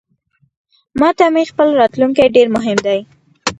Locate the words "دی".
2.85-2.99